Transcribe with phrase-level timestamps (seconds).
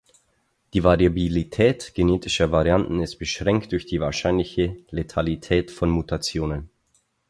[0.73, 6.71] Die Variabilität genetischer Varianten ist beschränkt durch die wahrscheinliche letalität von Mutationen.